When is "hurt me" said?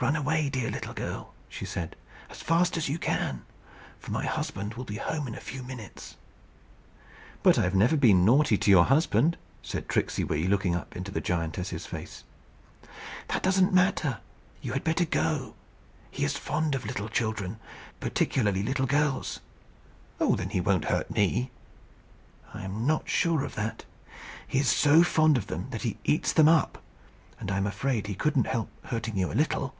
20.84-21.50